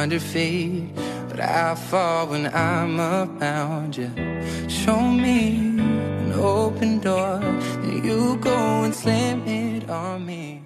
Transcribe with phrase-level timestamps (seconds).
[0.00, 0.84] hundred feet,
[1.28, 4.08] but I fall when I'm around you.
[4.66, 7.38] Show me an open door,
[7.82, 10.62] then you go and slam it on me.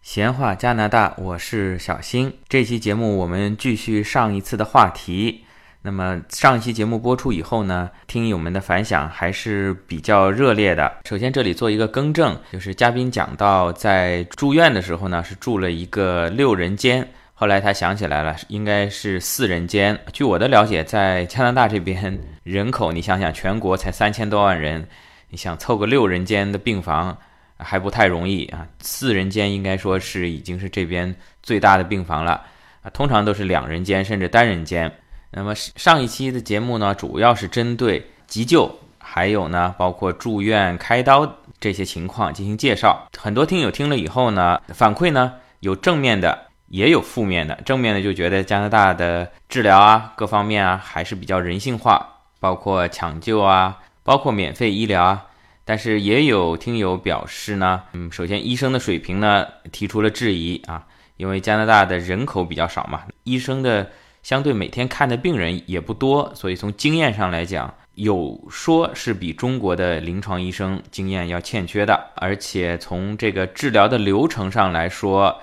[0.00, 2.32] 闲话加拿大，我是小新。
[2.48, 5.44] 这期节目我们继续上一次的话题。
[5.82, 10.90] 那么上一期节目播出以后呢，听友们的反响还是比较热烈的。
[11.06, 17.06] 首先这里做一个更正，就是嘉宾讲到在住院的时候呢，是住了一个六人间，
[17.40, 19.98] 后来他想起来了，应该是四人间。
[20.12, 24.86] 据我的了解，在加拿大这边 人口，你想想，全国才三千多万人，
[25.30, 27.16] 你想凑个六人间的病房
[27.56, 28.68] 还不太容易啊。
[28.80, 32.44] 四人间应该说是已经是这边最大的病房了
[32.82, 34.92] 啊，通常都是两人间甚至单人间。
[35.30, 43.08] 那么上一期的节目呢，主要是针对急救，还有呢，包括住院、开刀这些情况进行介绍。
[43.16, 47.54] 很多听友听了以后呢，反馈呢有正面的，也有负面的。
[47.64, 55.26] 正面的就觉得加拿大的治疗啊，各方面啊还是比较人性化，包括抢救啊，包括免费医疗啊。
[55.64, 63.90] 但是也有听友表示呢，嗯，首先医生的水平呢提出了质疑啊，因为加拿大的人口比较少嘛，医生的。
[64.22, 71.98] 相对每天看的病人也不多，所以从经验上来讲，有说是比中国的临床医生经验要欠缺的。
[72.16, 75.40] 而且从这个治疗的流程上来说，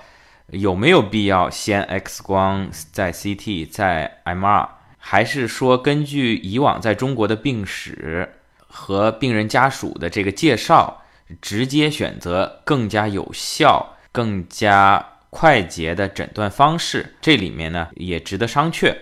[0.50, 4.68] 有没有必要先 X 光再 CT 再 MR，
[4.98, 11.02] 还是说根据以往在中国的病史和病人家属的这个介绍，
[11.40, 15.04] 直接选择更加有效、更加。
[15.30, 18.96] 快捷的诊断方式，这里面呢也值得商榷。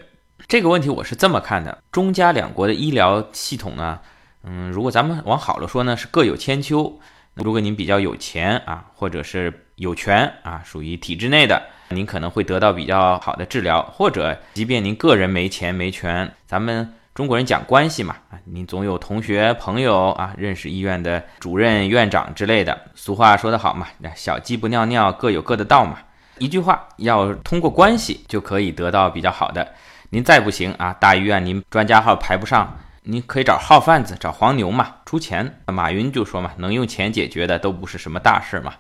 [0.48, 4.00] 这个问题我是这么看的：中加两国的医疗系统呢，
[4.42, 6.98] 嗯，如果咱们往好了说呢，是各有千秋。
[7.34, 16.92] 如果您比较有钱啊，或者是有权啊，属于体制内的，您可能会得到比较好的治疗；或者即便您个人没钱没权，咱们。
[17.14, 22.78] 中国人讲关系嘛，啊，您总有同学朋友啊，认识医院的主任、院长之类的。
[22.94, 25.96] 俗话说得好嘛，那小鸡不尿尿，各有各的道嘛。
[26.36, 29.66] 一句话，要通过关系就可以得到比较好的。
[30.10, 35.60] 您再不行啊，大医院您专家号排不上，您可以找号贩子，找黄牛嘛，出钱。
[35.68, 38.74] 马云就说嘛，能用钱解决的都不是什么大事嘛。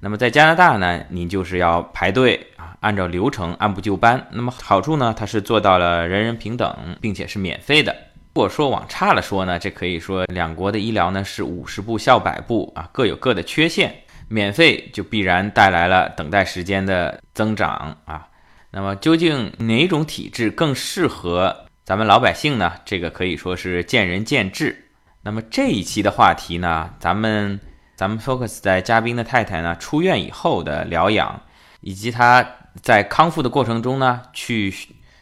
[0.00, 4.26] 那么在加拿大呢，您就是要排队啊，按照流程按部就班。
[4.30, 7.94] 那么好处呢，它是做到了人人平等，并且是免费的。
[8.34, 13.94] 如果说往差了说呢，这可以说两国的医疗呢是五十步笑百步啊，各有各的缺陷。
[14.26, 18.26] 免费就必然带来了等待时间的增长啊。
[18.70, 22.72] 那么究竟哪种体制更适合咱们老百姓呢？
[22.86, 24.76] 这个可以说是见仁见智。
[25.22, 27.60] 那么这一期的话题呢，咱们
[27.96, 31.40] 咱们 focus 在嘉宾的太太呢出院以后的疗养，
[31.80, 32.46] 以及她
[32.82, 34.74] 在康复的过程中呢去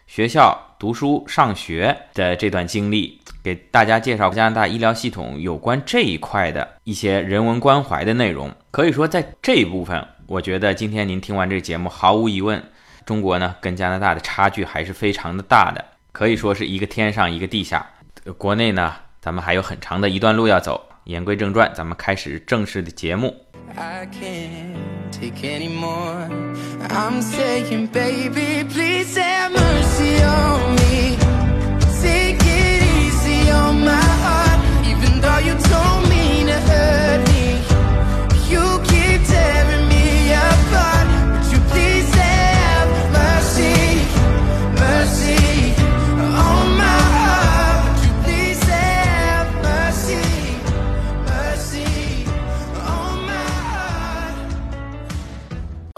[0.07, 3.21] 学校读书上学的这段经历。
[3.43, 8.55] 给大家介绍加拿大医疗系统有关这一块的一些人文关怀的内容。
[8.71, 12.63] 可以说，在这一部分，我觉得今天您听完这个节目，毫无疑问，
[13.05, 17.85] 中国呢跟加拿大的差距还是非常的大的，可以说是一个天上一个地下。
[18.39, 20.92] 国内呢，咱们还有很长的一段路要走。
[21.05, 23.35] 言归正传，咱们开始正式的节目。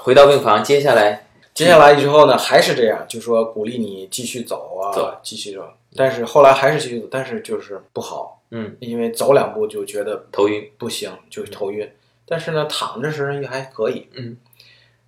[0.04, 5.66] 回到病房，接下来，接下来之后呢，还是这样，就说鼓励你继续走啊，走，继续走。
[5.96, 11.90] 但是后来还是继续走，但是就是不好，嗯，因为走两步就觉得头晕，不行，就是头晕。
[12.26, 14.36] 但是呢，躺着时也还可以，嗯。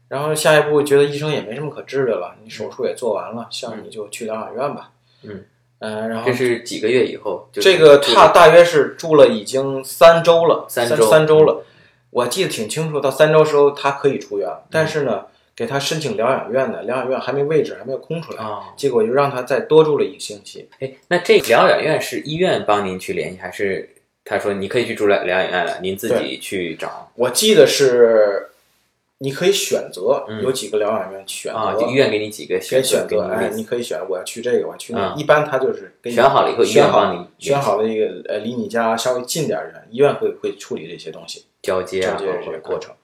[0.09, 4.93] 然后下一步觉得医生也没什么可治的了，你手术也做完了，像你就去疗养院吧，
[5.25, 5.45] 嗯，
[5.81, 6.09] 嗯。
[6.09, 11.63] 然后这是几个月以后，这个他大约是住了已经三周了，三周，三周了。
[12.11, 18.45] 我记得挺清楚，到三周时候他可以出院，但是呢，给他申请疗养院的疗养院还没位置，还没有空出来，
[18.77, 20.69] 结果就让他再多住了一个星期。
[20.81, 23.89] 哎，那这疗养院是医院帮您去联系，还是
[24.25, 27.11] 他说你可以去住疗疗养院了，您自己去找？
[27.15, 28.49] 我记得是
[29.19, 30.43] 你可以选择嗯。
[30.43, 35.15] 有几个疗养院选择，啊，就医院给你几个可以选选择，哎，给你你可以选，我要去这个，我要去那。
[35.17, 42.95] 一般他就是给你选好了以后医院帮你选好了一个呃离你家稍微近点儿的医院会会处理这些东西，交接啊，交接这个过程。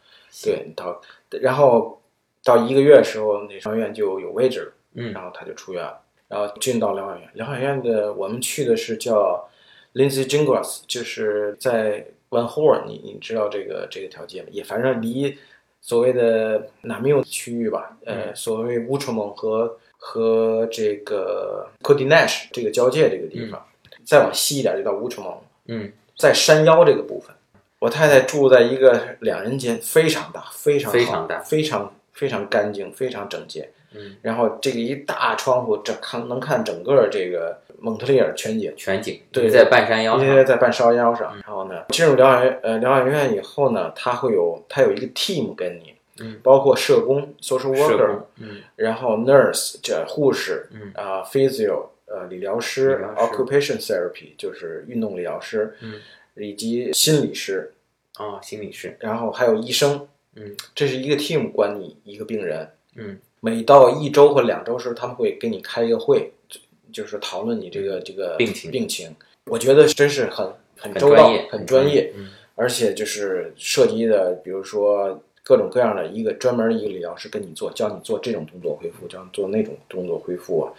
[0.45, 1.01] 对，到
[1.41, 2.01] 然后
[2.43, 7.29] 到一个月的时候，那疗养院就有位置了，嗯然后他就出院了，然后进到疗养院。
[7.35, 9.47] 疗养院的我们去的是叫
[9.95, 14.49] Lindsay Gingras，就是在 Van Horn，你你知道这个这个条街吗？
[14.51, 15.37] 也反正离
[15.83, 23.63] 所谓的纳缪区域吧，呃，嗯所谓乌特蒙和和这个 c o d i n a s h 这个交界这个地方，
[24.03, 27.37] 再往西一点就到乌特蒙，嗯，在山腰这个部分。
[27.83, 33.69] 我太太住在一个两人间，非常大，非常好非常大非常非常干净，非常整洁。
[33.93, 38.73] 嗯，然后这个一大窗户，这看能看整个这个蒙特利尔全景。
[38.77, 55.95] 全景，对在半山腰因为上，在半山腰上，然后呢，进入疗养院呃疗养院以后呢，他会有他有一个 team 跟你，嗯，包括社工 social worker，嗯然后 nurse 这护士，嗯啊、physio 呃理疗师理疗师 occupation therapy 就是运动理疗师，嗯，
[56.37, 57.73] 以及心理师，
[58.19, 66.61] 哦，心理师，然后还有医生，嗯，这是一个 team 管你一个病人，嗯，每到一周或两周时，他们会给你开一个会，就
[66.93, 69.15] 就是讨论你这个这个病情病情。
[69.47, 80.73] 我觉得真是很很周到很专业，，很专业，嗯而且就是涉及的，比如说各种各样的一个专门一个理疗师跟你做，教你做这种动作恢复，教你做那种动作恢复啊，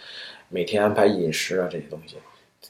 [0.48, 2.16] 每天安排饮食啊这些东西，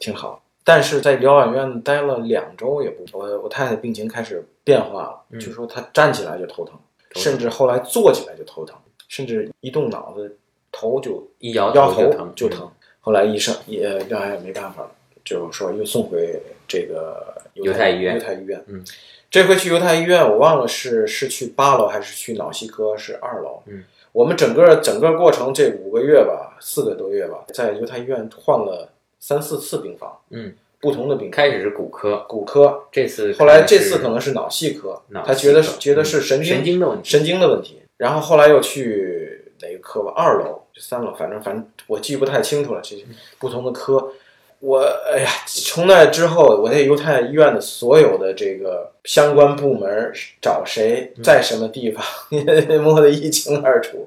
[0.00, 0.42] 挺好。
[0.64, 6.74] 但是在疗养院待了两周也不，我我太太病情开始变化了，嗯就说她站起来就头疼，
[7.10, 8.74] 头疼甚至后来坐起来就头疼，
[9.08, 10.36] 甚至一动脑子
[10.72, 12.70] 头就一摇摇头就疼。
[13.00, 14.90] 后来医生也疗养院没办法了，
[15.22, 18.82] 就是说又送回这个犹太医院犹太医院，嗯，
[19.30, 23.62] 这回去犹太医院，我忘了是是去八楼还是去脑系科，是二楼。
[23.66, 28.88] 嗯，我们整个整个过程这五个月吧，四个多月吧，在犹太医院换了
[29.26, 43.02] 三四次病房，嗯，不同的病房，开始是骨科，骨科，这次后来这次可能是脑系科，他觉得觉得是神嗯经神经的问题，神经的问题，然后后来又去哪个科吧，二楼、三楼，反正反正我记不太清楚了，这些
[43.38, 44.12] 不同的科。
[44.60, 44.80] 我
[45.10, 50.12] 哎呀，从那之后，我在犹太医院的所有的这个相关部门
[50.42, 52.04] 找谁在什么地方，
[52.82, 54.06] 摸得一清二楚。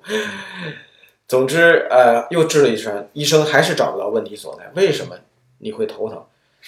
[1.28, 4.72] 总之，呃，又治了一圈，医生还是找不到问题所在。
[4.76, 5.18] 为什么
[5.58, 6.24] 你会头疼？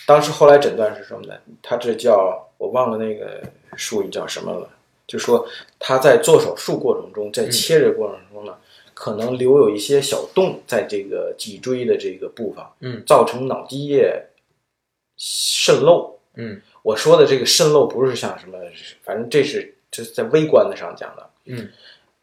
[0.06, 1.34] 当时后来诊断是什么呢？
[1.62, 3.42] 他这叫我忘了那个
[3.76, 4.70] 术语叫什么了，
[5.08, 5.48] 就说
[5.78, 8.56] 他在做手术过程中，在切这个过程中呢，
[8.94, 14.28] 可能留有一些小洞在这个脊椎的这个部分，嗯，造成脑积液
[15.18, 16.18] 渗漏。
[16.36, 18.58] 嗯我说的这个渗漏不是像什么，
[19.04, 21.70] 反正这是这是在微观的上讲的，嗯，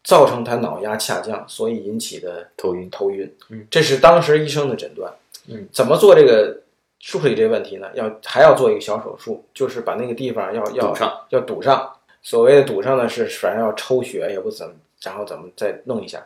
[0.07, 3.29] 造成他脑压下降，所以引起的头晕，头晕。
[3.49, 5.13] 嗯，这是当时医生的诊断。
[5.49, 6.57] 嗯，怎么做这个
[7.01, 7.89] 处理这个问题呢？
[7.93, 10.95] 要还要做一个小手术，就是把那个地方要要
[11.27, 11.93] 要堵上。
[12.21, 16.25] 所谓的堵上呢，是反正要抽血，也不怎么，然后怎么再弄一下。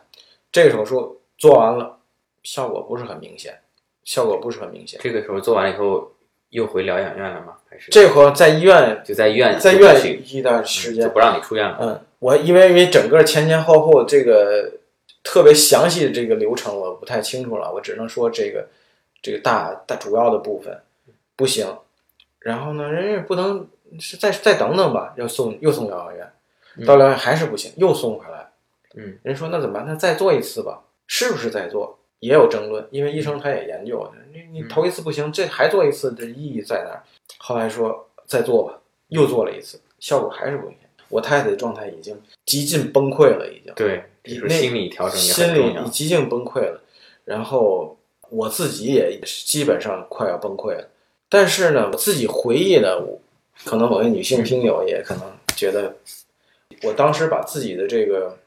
[0.52, 1.98] 这个手术做完了，
[2.44, 3.58] 效果不是很明显，
[4.04, 5.00] 效果不是很明显。
[5.02, 6.11] 这个时候做完了以后
[6.52, 7.56] 又回疗养院了吗？
[7.68, 11.78] 还是这会儿在医院，就在医院在医院一段时间就，不让你出院了？
[11.80, 14.70] 嗯，我因为因为整个前前后后这个
[15.24, 18.68] 特别详细的这个流程我不太清楚了，我只能说这个
[19.22, 20.78] 这个大大主要的部分
[21.34, 21.66] 不行。
[22.40, 23.66] 然后呢，人家不能
[23.98, 28.50] 是再再等等吧，要送又送疗养院，到疗养院还是不行，又送回来。
[28.94, 29.86] 嗯，人说那怎么办？
[29.86, 31.98] 那再做一次吧，是不是再做？
[32.22, 37.02] 也有争论，因为医生他也研究，你你头一次不行，这还做一次，这意义在哪儿？
[37.38, 40.88] 后来说再做吧，又做了一次，效果还是不明显。
[41.08, 43.74] 我太太的状态已经极尽崩溃了，已经。
[43.74, 45.90] 对，就是那心理调整也心很重要里已。
[45.90, 46.80] 极尽崩溃了，
[47.24, 47.98] 然后
[48.30, 50.88] 我自己也基本上快要崩溃了。
[51.28, 52.88] 但是呢，我自己回忆呢，
[53.64, 55.24] 可能某些女性听友也可能
[55.56, 55.92] 觉得，
[56.84, 58.38] 我当时把自己的这个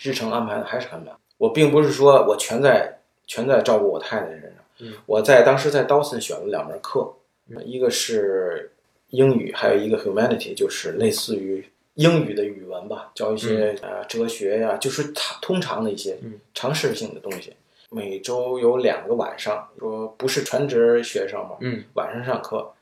[0.00, 1.12] 日程安排的还是很满。
[1.38, 7.12] 我并不是说我全在全在照顾我太太身上，嗯我在当时在 Dawson 选了两门课，
[7.48, 8.72] 嗯一个是
[9.10, 11.64] 英语，还有一个 Humanity，就是类似于
[11.94, 17.52] 英语的语文吧，教一些、呃哲学呀，就是它通常的一些嗯常识性的东西。
[17.88, 22.72] 每周有两个晚上，说不是全职学生嘛，嗯晚上上课。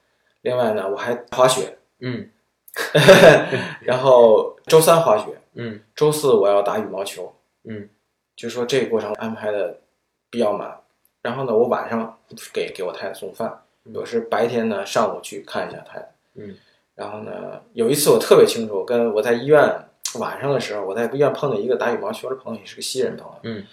[0.42, 2.28] 另外呢，我还滑雪，嗯
[3.82, 7.32] 然后周三滑雪，嗯周四我要打羽毛球。
[7.64, 7.88] 嗯，
[8.34, 9.78] 就说这个过程安排的
[10.34, 10.76] 比较满。
[11.22, 12.18] 然后呢，我晚上
[12.52, 16.10] 给给我太太送饭，有时白天呢上午去看一下太太。
[16.34, 16.56] 嗯，
[16.96, 19.62] 然后呢，有一次我特别清楚，跟我在医院
[20.18, 23.38] 晚上的时候，我在医院碰到一个打羽毛球的朋友，也是个西人朋友。
[23.44, 23.64] 嗯。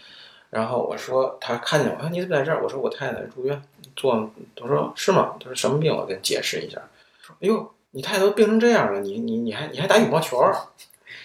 [0.51, 2.61] 然后我说他看见我，说你怎么在这儿？
[2.61, 3.59] 我说我太太住院
[3.95, 5.35] 做，他说是吗？
[5.39, 5.95] 他说什么病？
[5.95, 6.79] 我跟你解释一下。
[7.21, 10.37] 说哎呦，你太太都病成这样了，你你你还你还打羽毛球？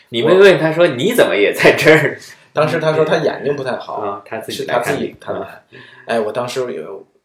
[0.09, 2.19] 你没问他说你怎么也在这儿？
[2.57, 5.63] 当时他说他眼睛不太好，啊，他自己是他自己他来。
[6.07, 6.83] 哎，我当时也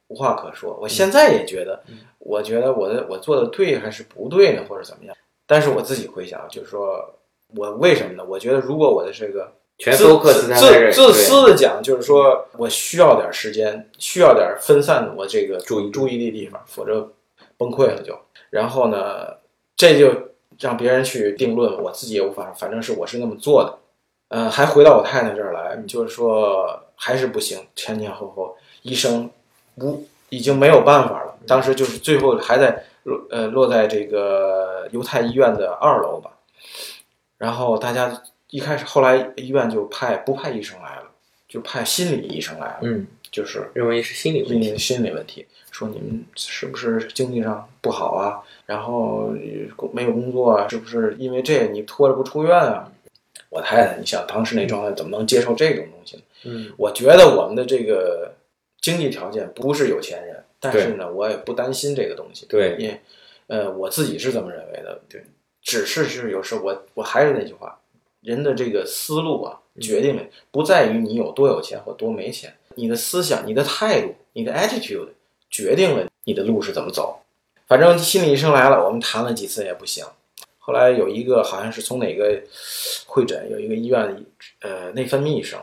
[0.07, 0.77] 无话可说。
[0.81, 1.81] 我现在也觉得，
[2.19, 5.15] 我觉得我的我做的对还是不对呢，或者怎么样？
[5.47, 7.15] 但是我自己回想，就是说
[7.55, 8.23] 我为什么呢？
[8.27, 9.51] 我觉得如果我的这个。
[9.77, 17.11] 全都克自自自私的讲，就是说我需要点时间，需要点分散我这个注意注意力地方，否则
[17.57, 18.15] 崩溃了就。
[18.51, 19.25] 然后呢，
[19.75, 20.13] 这就
[20.59, 22.53] 让别人去定论，我自己也无法。
[22.55, 23.75] 反正是我是那么做的。
[24.31, 29.29] 嗯，还回到我太太这儿来，就是说还是不行，前前后后医生
[29.75, 31.35] 无已经没有办法了。
[31.45, 36.31] 当时就是最后还在落呃落在这个犹太医院的二楼吧，
[37.37, 38.23] 然后大家。
[38.53, 41.03] 一开始，后来医院就派不派医生来了，
[41.47, 42.79] 就派心理医生来了。
[42.81, 48.41] 嗯，就是认为是心理问题，心理问题，说你们是不是经济上不好啊？
[48.65, 49.33] 然后
[49.93, 50.67] 没有工作啊？
[50.67, 52.91] 是不是因为这你拖着不出院啊？
[53.51, 56.23] 我太太，你想当时那状态，怎么能接受这种东西呢？
[56.45, 58.33] 嗯，我觉得我们的这个
[58.79, 62.45] 经济条件不是有钱人，但是呢，我也不担心这个东西。
[62.47, 62.99] 对，因为
[63.47, 65.01] 呃，我自己是这么认为的。
[65.09, 65.23] 对，
[65.61, 67.77] 只是是有时候我我还是那句话。
[68.21, 75.09] 人的这个思路啊，决定了不在于你有多有钱或多没钱，你的思想、你的态度、你的 attitude
[75.49, 77.19] 决定了你的路是怎么走。
[77.67, 80.05] 反正心理医生来了，我们谈了几次也不行。
[80.63, 82.39] 后来有一个好像是从哪个
[83.07, 84.23] 会诊，有一个医院
[84.61, 85.59] 呃内分泌医生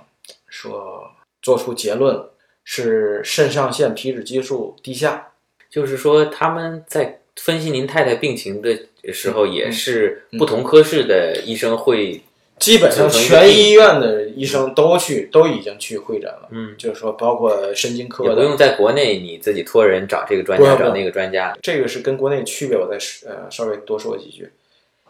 [0.48, 1.08] 说
[1.40, 2.20] 做出结论
[2.64, 5.28] 是肾上腺皮质激素低下，
[5.70, 8.76] 就是说他们在分析您太太病情的
[9.12, 12.20] 时候，也是不同科室的医生会。
[12.58, 16.48] 基本上全医院的医生都去，都已经去会诊了。
[16.50, 21.56] 嗯，就是说，包括神经科，也不用在国内你自己托人找这个专家，找那个专家。
[21.62, 22.98] 这个是跟国内区别，我再
[23.30, 24.50] 呃稍微多说几句。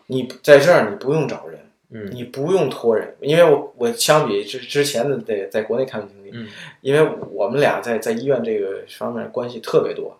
[0.08, 1.60] 你在这儿，你不用找人，
[1.90, 6.48] 嗯，你不用托人，因为我我相比之之前的在在国内看病经历，嗯，
[6.80, 10.18] 因为我们俩在在医院这个方面关系特别多。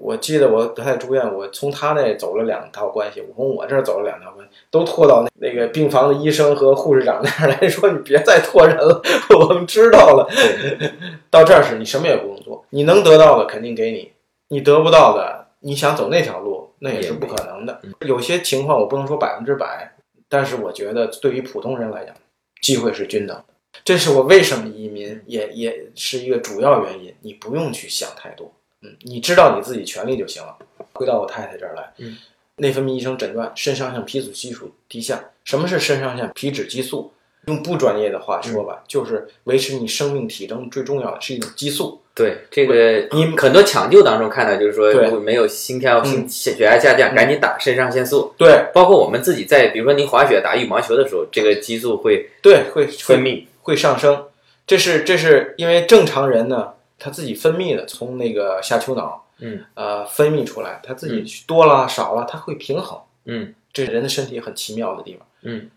[0.00, 9.00] 我记得我不太住院，我从他那走了两套关系，我从我这儿走了两套关系，都拖到那那个病房的医生和护士长那儿来说：“你别再拖人了，
[9.38, 10.28] 我们知道了。
[11.30, 14.10] ”到这儿时，你什么也不用做，你能得到的肯定给你，
[14.48, 17.82] 你得不到的，你想走那条路，那也是不可能的。
[18.02, 19.92] 有些情况我不能说百分之百，
[20.28, 22.14] 但是我觉得对于普通人来讲，
[22.62, 23.44] 机会是均等的。
[23.84, 27.12] 这是我为什么移民，也也是一个主要原因。
[27.20, 28.48] 你不用去想太多。
[28.82, 30.56] 嗯你知道你自己权利就行了。
[30.92, 32.16] 回到我太太这儿来，嗯，
[32.58, 35.20] 内分泌医生诊断肾上腺皮质激素低下。
[35.42, 37.12] 什么是肾上腺皮质激素？
[37.48, 42.00] 用不专业的话说吧，就是维持你生命体征最重要的是一种激素。
[42.16, 48.34] 对这个，你很多抢救当中看到，就是说没有心跳、心血压下降，赶紧打肾上腺素。
[48.36, 53.44] 对，包括我们自己在，比如说您滑雪、打羽毛球的时候，这个激素会对会分泌。
[53.60, 54.24] 会上升。
[54.66, 56.72] 这是这是因为正常人呢。
[56.98, 65.70] 他自己分泌的，从那个下丘脑，嗯，呃，分泌出来，他自己多了少了，他会平衡，嗯，这人的身体很奇妙的地方，嗯，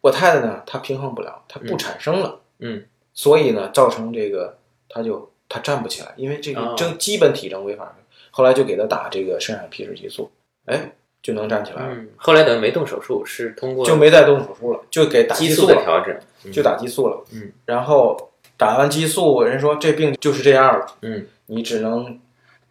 [0.00, 4.58] 我太太呢，她平衡不了，她不产生了，嗯，所以呢，造成这个，
[4.88, 7.94] 她就她站不起来，因为这个正基本体征违反，
[8.32, 10.28] 后来就给他打这个肾上皮质激素，
[10.64, 10.90] 哎，
[11.22, 11.96] 就能站起来了。
[12.16, 18.30] 后来等于没动手术，是通过就没再动手术了，就给打激素的调整，就打激素了，嗯，然后。
[18.56, 22.20] 打完激素，人说这病就是这样了，嗯，你只能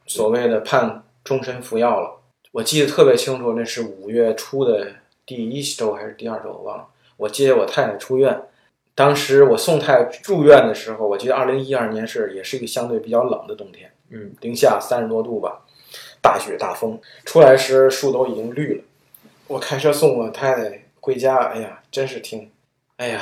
[0.07, 2.21] 所谓的判终身服药了。
[2.53, 4.87] 我记得特别清楚，那是五月初的
[5.25, 6.87] 第一周还是第二周，我忘了。
[7.17, 8.43] 我接我太太出院，
[8.95, 15.62] 当时我送太太住院的时候，我记得二零一二年是也是一个相对比较冷的冬天，嗯，零下三十多度吧，
[16.21, 18.83] 大雪大风，出来时树都已经绿了。
[19.47, 22.50] 我开车送我太太回家，哎呀，真是挺，
[22.97, 23.21] 哎呀。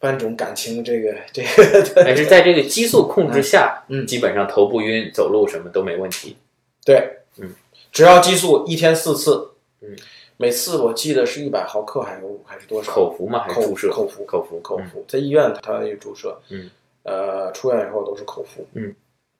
[0.00, 6.38] 万种感情，这个这个，但是在这个激素控制下， 嗯，基本上头不晕，走路什么都没问题。
[6.86, 7.54] 对，嗯，
[7.92, 9.50] 只要激素一天四次，
[9.82, 9.94] 嗯，
[10.40, 12.90] 每次我记得是一百毫克，还是还是多少？
[12.90, 13.40] 口服吗？
[13.40, 13.90] 还是注射？
[13.90, 15.04] 口服，口服，口服。
[15.06, 16.70] 在医院他有注射，嗯，
[17.02, 18.96] 呃，出院以后都是口服，嗯，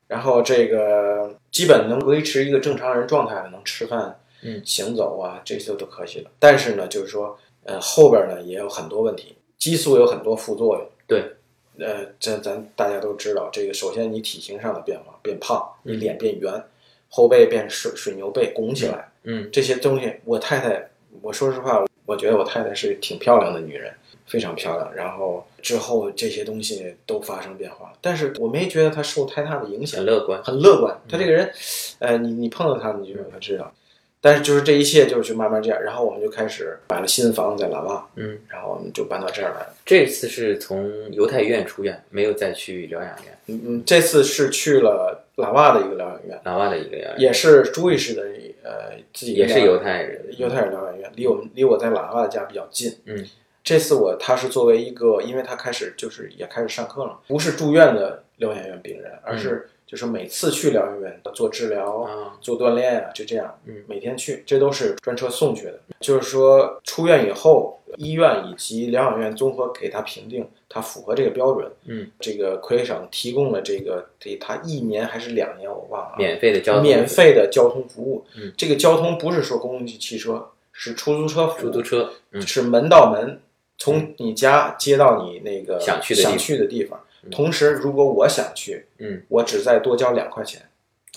[0.06, 6.30] 然后这个基本能维持一个正常人状态，能吃饭，嗯，行走啊，这些都可以了。
[6.38, 9.34] 但是呢，就是说，呃，后边呢也有很多问题。
[9.56, 11.32] 激素有很多副作用，对，
[11.78, 16.62] 呃，这咱大家都知道，这个首先你体型上的变化，变胖，你脸变圆，
[17.08, 20.89] 后背变水水牛背，拱起来，嗯，这些东西，我太太，
[21.22, 23.92] 我说实话，我觉得我太太是挺漂亮的女人，
[24.26, 24.94] 非常漂亮。
[24.94, 30.42] 然后之后这些东西都发生变化了，但是我没觉得她受太大的影响很，乐观。
[30.42, 30.96] 很乐观。
[31.08, 31.52] 她这个人，
[31.98, 33.72] 呃，你你碰到她，你就让她知道。
[34.20, 39.74] 但是就是这一切就是慢慢这样，然后我们就开始买了新的房子在喇瓦，嗯，然后我们就搬到这儿来了。
[39.86, 48.22] 这次是从犹太医院出院，没有再去疗养院，嗯嗯，这次是去了喇瓦的一个疗养院，喇瓦的一个疗养院，也是朱医师的
[48.62, 50.22] 呃自己也是犹太人。
[50.36, 52.94] 犹太人疗养院，离我们离我在喇瓦的家比较近。
[53.06, 53.26] 嗯，
[53.64, 65.80] 这次我他是作为一个，因为他开始就是也开始上课了，不是住院的疗养院病人，而是就是每次去疗养院做治疗、啊，做锻炼啊，就这样，嗯每天去，这都是专车送去的。
[65.98, 71.68] 就是说出院以后，医院以及疗养院综合给他评定，他符合这个标准。
[71.86, 76.14] 嗯，这个魁北省提供了这个给他一年还是两年，我忘了啊。
[76.16, 78.24] 免费的交通，免费的交通服务。
[78.36, 83.40] 嗯这个交通不是说公共汽车，是出租车服务，出租车，嗯是门到门，
[83.76, 87.00] 从你家接到你那个想去的想去的地方。
[87.30, 89.22] 同时，如果我想去，嗯。
[89.28, 90.62] 我只再多交两块钱，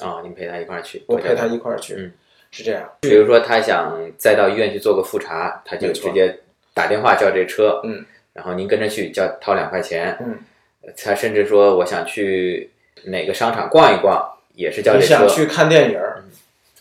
[0.01, 2.11] 啊，你陪他一块儿去，我陪他一块儿去，嗯。
[2.51, 2.87] 是这样。
[3.01, 6.37] 比如说他想再到医院去做个复查，他就直接
[6.73, 10.37] 打电话叫这车，嗯，然后您跟着去，交掏两块钱，嗯。
[10.81, 12.69] 呃，他甚至说我想去
[13.05, 14.21] 哪个商场逛一逛，
[14.53, 16.12] 也是叫你这车，想去看电影儿，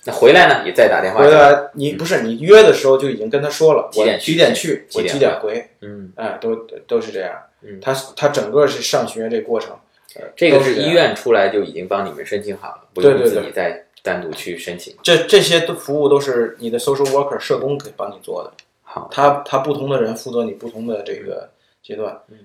[0.04, 6.56] 那回来呢也再打电话回，来你不是你约的时候就已经跟他说了，几点去几点去，我几点回，嗯，哎，都
[6.86, 7.32] 都是这样
[7.62, 7.78] 嗯。
[7.80, 9.76] 他他整个是上学这过程，
[10.16, 14.94] 呃这个是医院出来就已经帮你们申请好了，不用自己再单独去申请。
[15.02, 18.52] 这这些都服务都是你的 social worker 社工给帮你做的。
[18.82, 21.48] 好，他他不同的人负责你不同的这个
[21.82, 22.20] 阶段。
[22.28, 22.38] 嗯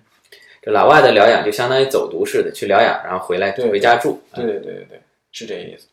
[0.60, 4.22] 这老外的疗养就相当于走读似的，去疗养，然后回来对回家住。
[4.34, 5.88] 对对对对对，是这意思。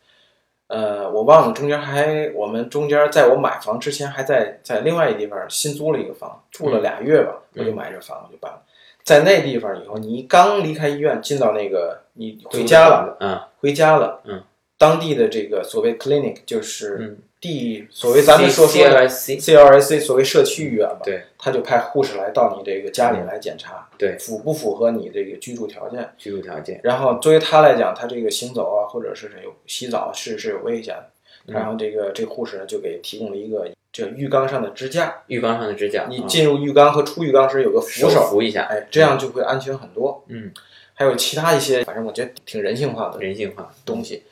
[0.69, 8.61] 呃，我忘了中间还我们中间在我买房之前还在在另外一地方新租了一个房，住了俩月吧，嗯我就买这房子就搬了。
[9.03, 14.43] 在那地方以后，你刚离开医院进到那个你回家了，嗯，回家了，嗯，
[14.79, 26.09] 当地的这个所谓 clinic 就是嗯地所谓咱们说说的 CRC，CRSC 所谓社区医院吧，对，他就派护士来到你这个家里来检查，对符不符合你这个居住条件。
[26.17, 26.81] 居住条件。
[26.83, 31.03] 然后作为他来讲，他这个行走啊，或者是有洗澡是是有危险的。
[31.47, 40.25] 嗯然后这个这个护士呢，就给提供了一个这浴缸上的支架，浴缸上的支架，你啊进入浴缸和出浴缸时有个扶手手，扶一下，哎，这样就会安全很多。
[40.29, 40.51] 嗯，
[40.95, 43.71] 还有其他一些，反正我觉得挺人性化的人性化。
[43.85, 44.23] 东西。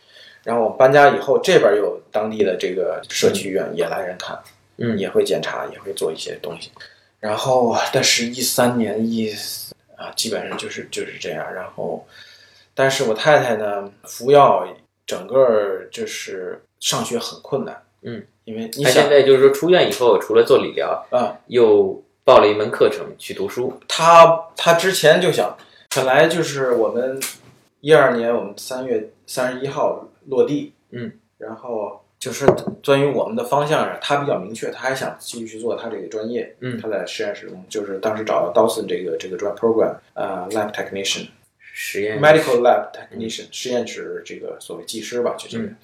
[0.45, 4.39] 然后我们搬家以后，这边有当地的这个社区医院也来人看，
[4.79, 6.71] 嗯也会检查，也会做一些东西。
[7.21, 9.33] 然后，但是一三年一
[9.97, 11.55] 啊，基本上就是就是这样。
[11.55, 12.05] 然后，
[12.75, 14.67] 但是我太太呢，服药
[15.07, 23.73] 整个就是上学很困难，嗯，因为你现在就是说出院以后，除了做理疗，啊，又报了一门课程去读书。
[23.87, 25.57] 他他之前就想，
[25.95, 27.21] 本来就是我们
[27.81, 32.47] 一二年我们三月三十一号落地，嗯，然后就是
[32.85, 36.81] 关于我们的方向上，他比较明确，他还想继续去做他这个专业，嗯。
[36.81, 41.27] 他在实验室中就是当时找到 Dawson 这个这个专 program，呃，lab technician。
[41.59, 45.77] 实验 medical lab technician、实验室这个所谓技师吧，就这个、嗯。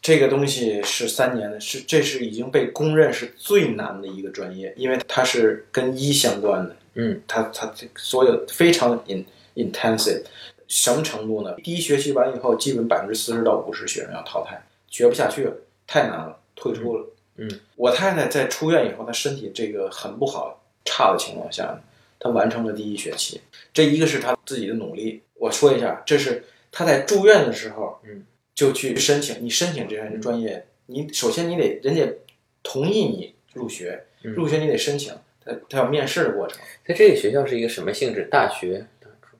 [0.00, 10.24] 这个东西是三年的，是这是已经被公认是最难的一个专业，因为它是跟医相关的，嗯，它它所有非常 in intensive，
[10.72, 11.54] 什么程度呢？
[11.62, 14.58] 第一学期完以后，基本百分之四十到五十学生要淘汰，
[14.88, 15.52] 学不下去了，
[15.86, 17.06] 太难了，退出了。
[17.36, 21.78] 嗯，我太太在出院以后，她身体这个很不好、差的情况下，
[22.18, 23.42] 她完成了第一学期。
[23.74, 25.20] 这一个是她自己的努力。
[25.34, 29.44] 我说一下，这是她在住院的时候，嗯，就去申请。
[29.44, 32.10] 你申请这样一个专业，你首先你得人家
[32.62, 35.12] 同意你入学，嗯入学你得申请，
[35.44, 36.58] 他他要面试的过程。
[36.86, 38.26] 在这个学校是一个什么性质？
[38.30, 38.86] 大学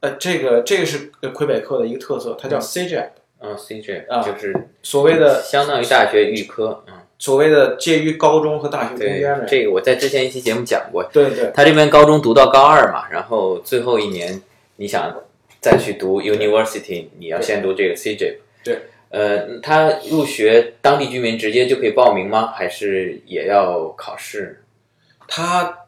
[0.03, 3.09] 呃，这个这个是呃魁北克的一个特色，它叫 CJAP，
[3.41, 14.43] 嗯，CJ 啊就是所谓的相当于大学预科，嗯，所谓的介于高中和大学中对间的。，这个我在之前一期节目讲过，对对他这边高中读到高二嘛，然后最后一年
[14.75, 15.17] 你想
[15.61, 18.39] 再去读 university，你要先读这个 CJ。
[18.65, 18.79] 对。
[19.11, 22.53] 呃，他入学当地居民直接就可以报名吗？
[22.57, 24.65] 还是也要考试
[25.29, 25.87] 他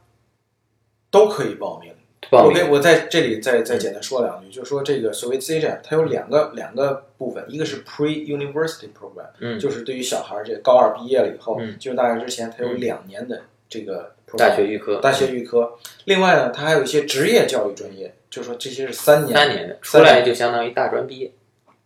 [1.11, 1.93] 都可以报名。
[2.31, 2.49] 报名？
[2.49, 15.75] 我给我在这里再再简单说两句，就是说这个所谓 CJAP，它有两个两个部分，一个是 Pre-University Program，嗯就是对于小孩儿这个高二毕业了以后，嗯进入大学之前，它有两年的这个 program, 大学预科，大学预科。
[16.05, 21.33] 另外呢，它还有一些职业教育专业，就是说这些是三年三年的，出来就相当于大专毕业。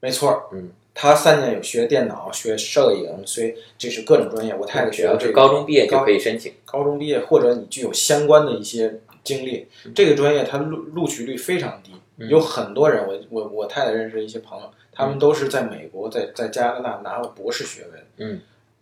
[0.01, 4.55] 没错儿，嗯，他三年有学电脑、学摄影，所以这是各种专业。
[4.55, 6.53] 我太太学的这个高中毕业就可以申请。
[6.65, 9.67] 高中毕业，或者你具有相关的一些经历。
[9.95, 18.41] 这个专业它录录取率非常低，嗯有很多人，我我我太太认识一些朋友，他们都是在美国、在在加拿大拿了博士学位，嗯，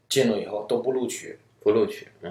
[0.09, 1.39] 进了以后都不录取。
[1.67, 2.31] 不录取，嗯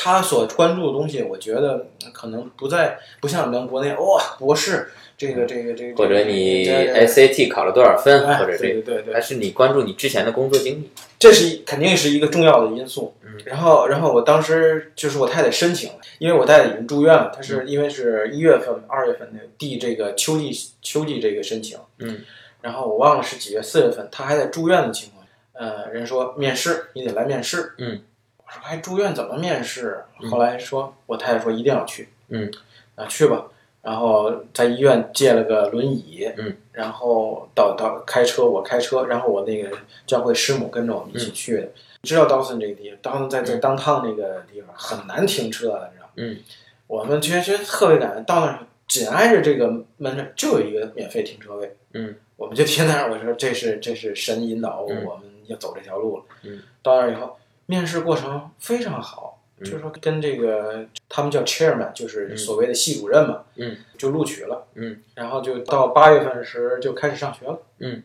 [0.00, 13.12] 他所关注的东西，我觉得可能不在，不像咱们国内哇，博士这个这个这个，或者你 SAT 考了多少分，哎或者这个，对对还是你关注你之前的工作经历，这是一肯定是一个重要的因素。
[13.24, 22.20] 嗯然后，然后我当时就是我太太申请了，因为我太太已经住院了，她是因为是一月份、二月份的递这个秋季秋季这个申请，嗯，
[22.60, 28.00] 然后我忘了是几月，四月份，她还在住院的情况下，呃，人说面试你得来面试，嗯，
[28.48, 30.02] 我说还住院怎么面试？
[30.30, 32.50] 后来说我太太说一定要去，嗯，
[32.94, 33.44] 啊去吧，
[33.82, 41.68] 然后在医院借了个轮椅，嗯，然后到到开车我开车，然后我那个教会师母跟着我们一起去的。
[42.00, 46.12] 你知道 Dawson 这个地方，Dawson 在在当趟那个地方很难停车的，你知道吗？
[46.16, 46.38] 嗯，
[46.86, 56.24] 我们觉得觉得特别感恩，到那儿紧挨着这个门那儿就有一个免费停车位，嗯，我们就停那儿，我说这是这是神引导嗯我们要走这条路了。
[56.44, 57.36] 嗯，到那儿以后，
[57.68, 59.64] 面试过程非常好，嗯。
[59.64, 62.36] 就是说跟这个他们叫 chairman，就是嗯。
[62.36, 68.02] 所谓的系主任嘛，嗯，就录取了，嗯，然后就到八月份时就开始上学了，嗯，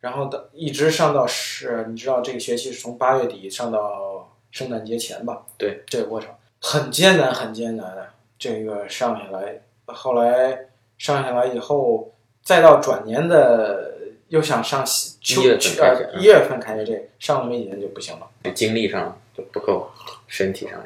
[0.00, 5.44] 然后到一直上到是，你知道这个学期是从八月底上到圣诞节前吧？
[5.58, 6.30] 对，这个过程。
[6.60, 8.08] 很艰难，很艰难的。
[8.38, 10.66] 这个上下来，后来
[10.98, 13.95] 上下来以后，再到转年的
[14.28, 14.84] 又想上
[15.20, 18.26] 秋一月份秋开始呃一月份开始这个，上了没几天就不行了。
[18.44, 19.88] 就精力上就不够，
[20.26, 20.82] 身体上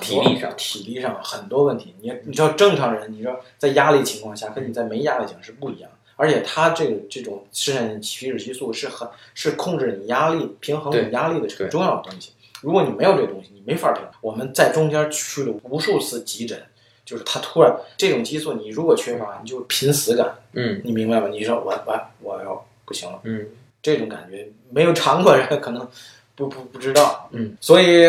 [0.00, 1.94] 体力上体力上很多问题。
[2.00, 5.96] 你你知道正常人，你知道在压力情况下，跟你在没压力情况是不一样的。
[6.16, 12.32] 而且他这个这种肾上腺皮质激素是很是控制你压力、平衡你压力的很重要的东西。
[12.62, 14.10] 如果你没有这个东西，你没法平衡。
[14.20, 16.62] 我们在中间去了无数次急诊，
[17.04, 21.26] 就是他突然这种激素，你如果缺乏，你就濒死感，嗯你明白吗？
[21.28, 23.46] 你说我我我要不行了，嗯。
[23.82, 25.86] 这种感觉没有尝过人可能
[26.34, 28.06] 不不不知道，嗯，所以，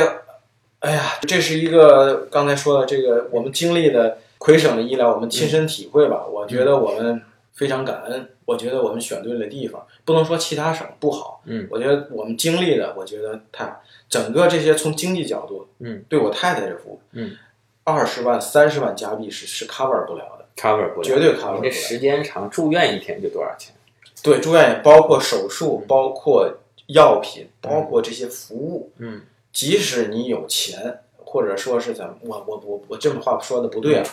[0.79, 6.25] 哎呀，这是一个刚才说的这个我们经历的魁省的医疗，我们亲身体会吧。
[6.25, 17.35] 我觉得我们非常感恩，我觉得我们选对了地方，不能说其他省不好，嗯，我觉得我们经历的，我觉得太好，整个这些从经济角度，嗯，对我太太这服务，嗯，
[17.83, 21.61] 二十万、三十万加币是是 cover 不了的，，cover 不了，绝对 cover 不了。
[21.63, 23.75] 你这时间长，住院一天就多少钱？
[24.25, 26.51] 对，住院也包括手术，包括
[26.87, 28.91] 药品，包括这些服务。
[28.97, 29.21] 嗯，
[29.53, 34.05] 即使你有钱，或者说是怎么，我我我我这么话说的不对啊，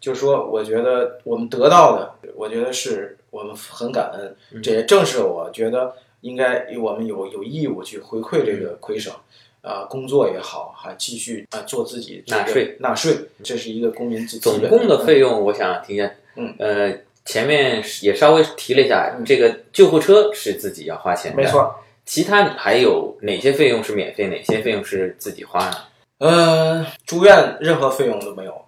[0.00, 4.34] 就是说，我觉得我们得到的，我觉得是我们很感恩。
[4.52, 9.12] 嗯这也正是我觉得应该我们有有义务去回馈这嗯个魁省。
[9.60, 21.46] 啊、工作也好，还继续啊、做自己纳税，纳税，这是一个公民自总本共的费用，我想听见，嗯，呃，前面也稍微提了一下，嗯这个救护车是自己要花钱的，没。
[21.46, 21.74] 错。
[22.06, 25.76] 其他还有哪些费用是免费，哪些费用是自己花的？
[26.20, 28.64] 呃，住院任何费用都没有，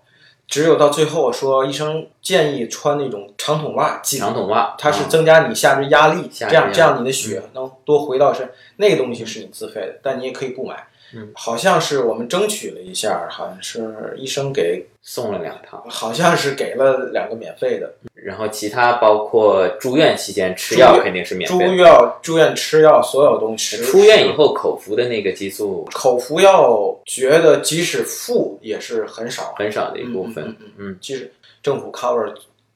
[0.47, 8.47] 只有到最后说医生建议穿那种长筒袜，长筒袜，它是啊增加你下肢压力，这样下肢压力这样你的血能多回到身。
[8.77, 10.87] 那个东西是你自费的，但你也可以不买。
[11.15, 17.93] 嗯，好像是我们争取了一下，好像是医生给，送了两套，好像是给了两个免费的。
[18.15, 21.75] 然后其他包括住院期间吃药肯定是免住费的。
[21.75, 23.79] 院住院吃药，所有东西。
[23.79, 32.31] 出院以后口服的那个激素口服药，觉得即使付也是很少，很少的一部分，嗯嗯嗯，即使政府 cover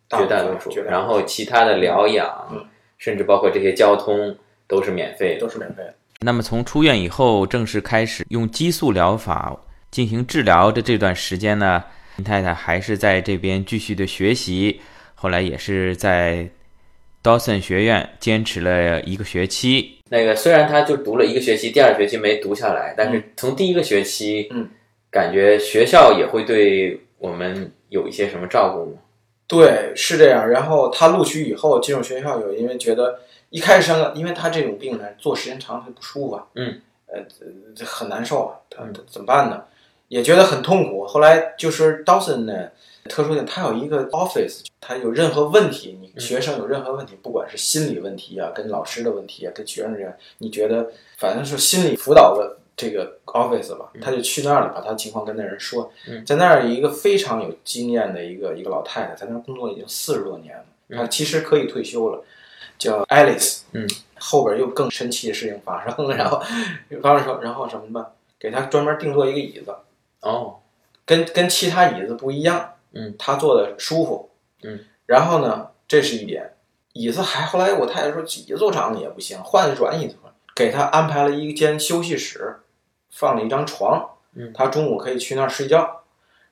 [0.08, 0.70] 绝大多数。
[0.82, 2.64] 然后其他的疗养，嗯
[2.96, 4.34] 甚至包括这些交通
[4.66, 5.40] 都是免费的。
[5.40, 5.94] 都是免费的。
[6.24, 9.54] 那么从出院以后正式开始用激素疗法
[9.90, 11.84] 进行治疗的这段时间呢，
[12.16, 14.80] 林太太还是在这边继续的学习，
[15.14, 16.48] 后来也是在
[17.22, 19.98] Dawson 学院坚持了一个学期。
[20.08, 24.66] 那个虽然他就读了一个学期，第二学期没读下来，但是从第一个学期，嗯，
[25.10, 28.98] 感觉学校也会对我们有一些什么照顾吗？
[29.60, 30.48] 对，是这样。
[30.48, 37.20] 然后他录取以后进入学校，有因为觉得一开始上，因为他这种病呢，坐时间长他不舒服啊，嗯，呃，
[37.74, 39.64] 这很难受啊，他怎么办呢？
[40.08, 41.06] 也觉得很痛苦。
[41.06, 42.68] 后来就是 Dawson 呢，
[43.08, 55.92] 特殊点，他有一个 office，他有任何问题，你嗯学生有任何问题，不管是心理问题啊，跟老师的问题啊，跟学生这样，你觉得反正是心理辅导的这个 office 吧，他就去那儿了，把他情况跟那人说。
[56.08, 56.24] 嗯。
[56.24, 60.64] 在那儿有一个非常有经验的一个一个老太太，在那儿工作已经四十多年了，
[60.98, 62.24] 她其实可以退休了，
[62.78, 63.60] 叫 Alice。
[63.72, 63.86] 嗯，
[64.18, 66.42] 后边又更神奇的事情发生了，然后
[67.02, 69.74] 发生说，然后什么吧，给他专门定做一个椅子，
[70.20, 70.56] 哦，
[71.04, 72.70] 跟跟其他椅子不一样。
[72.96, 74.30] 嗯，他坐的舒服，
[74.62, 76.52] 嗯，然后呢，这是一点，
[76.92, 80.14] 椅子还后来我太太说椅子坐长了也不行，换软椅子，
[80.54, 82.60] 给他安排了一间休息室，
[83.14, 84.52] 放了一张床，嗯。
[84.52, 86.02] 他中午可以去那儿睡觉，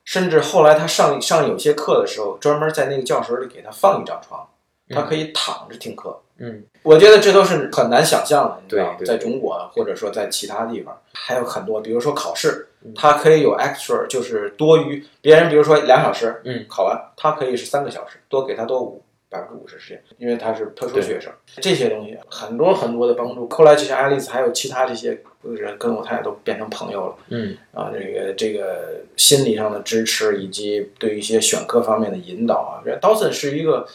[0.05, 4.47] 甚至后来他上上有些课的时候，专门在那个教室里给他放一张床，
[4.91, 6.19] 他可以躺着听课。
[6.39, 6.65] 嗯。
[6.83, 8.95] 我觉得这都是很难想象的，你知道？
[8.99, 15.05] 对对在中国或者说在其他地方，还有很多，比如说考试他，可以有 extra，就是多余。
[15.21, 19.01] 别人比如说两小时，嗯，考完，他可以是三个小时，多给他多五
[19.33, 21.33] 百分之五十时间，因为他是特殊学生。
[21.57, 23.49] 这些东西很多很多的帮助。
[23.49, 27.17] 后来就像爱丽丝，还有其他这些人，跟我太太都变成朋友了。
[27.31, 33.87] 嗯啊，这个这个心理上的支持，以及对一些选科方面的引导啊，这 Dawson 是一个，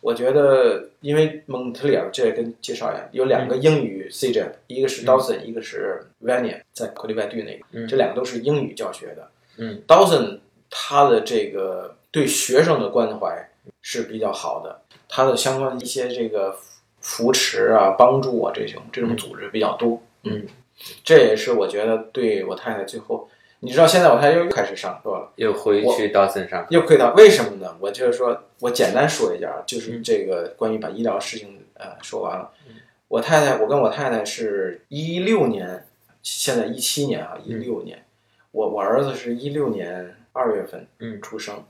[0.00, 9.28] 我觉得，因为蒙特利尔这也跟介绍一下，有两个英语 CJ，、一个是 Dawson，、一个是 Vania，在国立外地那个，嗯这两个都是英语教学的。
[9.58, 13.48] 嗯，Dawson 他的这个对学生的关怀
[13.82, 16.56] 是比较好的，它的相关的一些这个
[17.00, 20.02] 扶持啊、帮助啊这种这种组织比较多。
[20.24, 20.46] 嗯，
[21.04, 23.28] 这也是我觉得对我太太最后，
[23.60, 27.76] 你知道现在我太太又开始上课了，又回去 Dawson 上，又回到为什么呢？
[27.80, 32.50] 我就是说我简单说一下就是这个关于把医疗事情呃说完了。
[33.08, 35.86] 我太太，我跟我太太是一六年，
[36.22, 38.04] 现在一七年啊，一六年，
[38.50, 41.62] 我我儿子是一六年二月份嗯出生，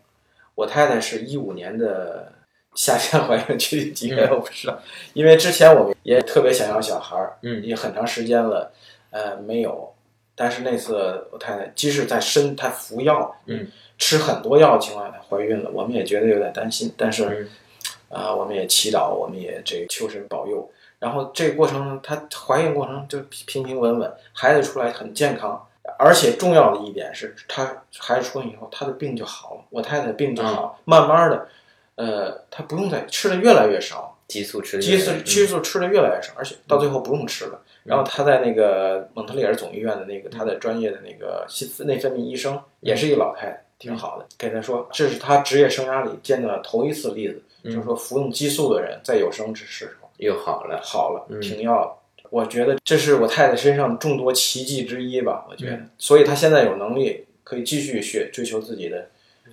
[0.57, 2.33] 我太太是一五年的
[2.75, 4.77] 夏天怀孕，具体几月我不知道，
[5.15, 7.63] 因为之前我们也特别想要小孩儿，嗯。
[7.63, 8.73] 也很长时间了，
[9.11, 9.95] 呃，没有。
[10.35, 17.49] 但是那次我太太即使在身她服药，嗯，吃很多药的情况下怀孕了，我们也觉得有点担心，但是，嗯。
[18.09, 20.71] 啊、我们也祈祷，我们也这个求神保佑。
[20.99, 25.67] 然后这个过程中，她怀孕过程就平平稳稳，孩子出来很健康，
[25.99, 31.49] 而且重要的一点是，他孩子出生以后，他的病就好了，我太太病就好，慢慢的，
[31.95, 35.25] 呃，他不用再吃的越来越少，激素吃的激素嗯。
[35.25, 37.61] 激素吃的越来越少，而且到最后不用吃了。
[37.85, 44.27] 然后他在那个蒙特利尔总医院的那个他的专业的那个心内分泌医生，也是一个老太太，挺好的。
[44.37, 51.41] 给他说，这是他职业生涯里见到的头一次例子，就是说服用激素的人在有生之时时候又好了，好了，嗯。
[51.41, 51.97] 停药了。
[52.31, 55.47] 我觉得这是我太太身上众多奇迹之一吧。
[55.49, 59.09] 我觉得，嗯所以她现在有能力可以继续学追求自己的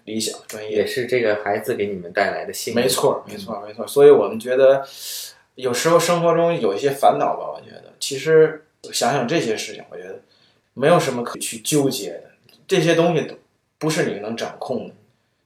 [0.06, 0.88] 理想专业也。
[0.88, 2.80] 是这个孩子给你们带来的幸运。
[2.82, 3.86] 没错，没错，没错。
[3.88, 4.86] 所以我们觉得，
[5.56, 10.20] 有时候生活中有一些烦恼吧，我觉得其实想想这些事情，我觉得
[10.74, 12.24] 没有什么可以去纠结的，
[12.68, 13.36] 这些东西都
[13.78, 14.94] 不是你能掌控的。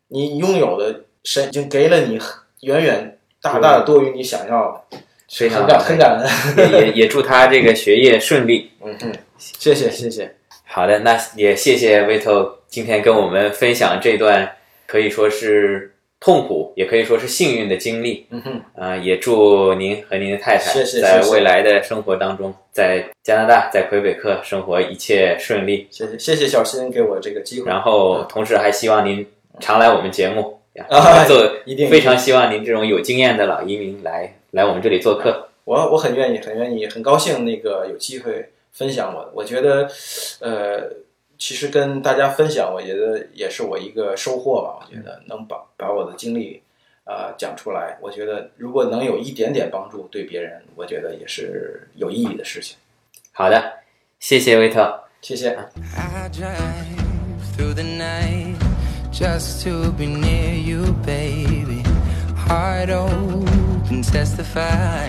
[0.10, 2.18] 你拥有的神已经给了你
[2.62, 4.98] 远远大大的多于你想要的，
[5.30, 6.28] 非常很感很感恩。
[6.58, 8.72] 也也也祝他这个学业顺利。
[8.84, 10.34] 嗯哼，谢谢谢谢。
[10.66, 14.52] 好的，那也谢谢 Vito 今天跟我们分享这段
[14.86, 18.26] 可以说是痛苦，也可以说是幸运的经历。
[18.30, 25.88] 嗯哼，啊、也祝您和您的太太在未来的生活当中，在加拿大，在魁北克生活一切顺利。
[25.90, 27.70] 谢谢谢谢小新给我这个机会。
[27.70, 29.26] 然后，同时还希望您
[29.60, 30.60] 常来我们节目，
[30.90, 35.50] 啊做一定非常希望您这种有经验的老移民来来我们这里做客。
[35.66, 39.30] 我我很愿意，很愿意，很高兴那个有机会分享我。
[39.34, 39.90] 我觉得，
[40.40, 40.90] 呃，
[41.38, 44.80] 其实跟大家分享，我觉得也是我一个收获吧。
[44.80, 46.62] 我觉得能把把我的经历
[47.04, 52.78] 啊、呃讲出来，我觉得如果能有一点点帮助对别人，我觉得也是有意义的事情。
[53.34, 53.62] 好的，
[54.20, 55.04] 谢谢维特。
[55.22, 55.50] 谢谢。
[55.96, 56.56] I drive
[57.58, 58.56] through the night
[59.12, 61.84] just to be near you, baby.
[62.48, 63.46] Heart open,
[64.04, 65.08] testify.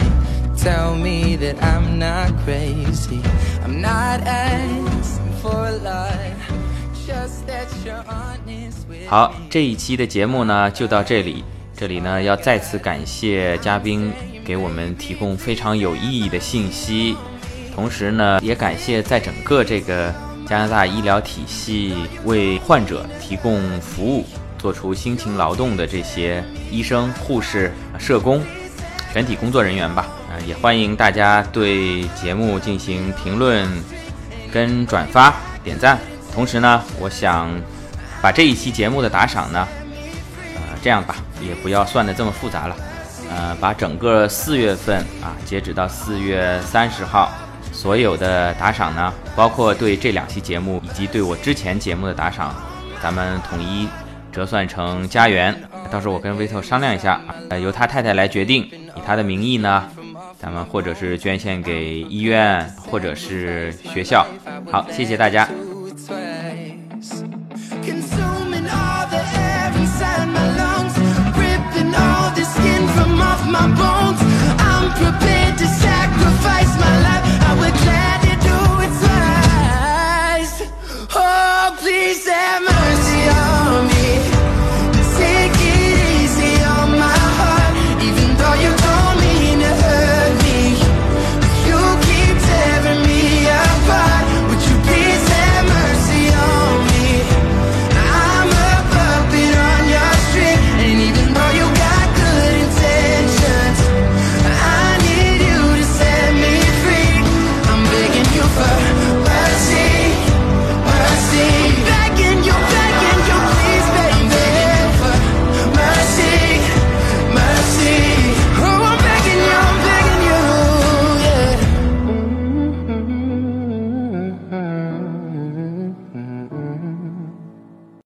[0.56, 3.20] Tell me that I'm not crazy.
[3.64, 6.12] I'm not asking for a lot,
[7.06, 11.44] just that you're honest with 好 me.，这一期的节目呢就到这里。
[11.76, 14.12] 这里呢要再次感谢嘉宾
[14.44, 17.16] 给我们提供非常有意义的信息，
[17.72, 20.12] 同时呢也感谢在整个这个
[20.44, 24.24] 加拿大医疗体系为患者提供服务、
[24.58, 28.42] 做出辛勤劳动的这些医生、护士、社工、
[29.18, 30.06] 全体工作人员吧。
[30.28, 33.68] 啊、也欢迎大家对节目进行评论、
[34.52, 35.98] 跟转发、点赞。
[36.32, 37.50] 同时呢，我想
[38.22, 39.66] 把这一期节目的打赏呢，
[40.54, 42.76] 呃，这样吧，也不要算的这么复杂了，
[43.28, 47.32] 呃，把整个四月份啊，截止到四月三十号，
[47.72, 52.54] 所有的打赏呢，包括对这两期节目以及对我之前节目的打赏，
[53.02, 53.88] 咱们统一
[54.30, 55.52] 折算成加元。
[55.90, 58.68] 到时候我跟 Vito 商量一下，呃，由他太太来决定，
[59.08, 59.88] 他的名义呢，
[60.38, 64.26] 咱们或者是捐献给医院，或者是学校。
[64.70, 65.48] 好，谢谢大家。